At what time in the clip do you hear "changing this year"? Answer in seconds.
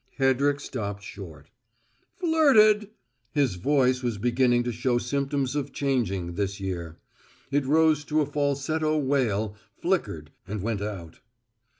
5.73-6.97